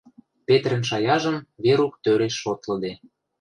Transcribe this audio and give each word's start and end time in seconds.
Петрӹн 0.47 0.83
шаяжым 0.89 1.37
Верук 1.63 1.93
тӧреш 2.03 2.35
шотлыде. 2.41 2.91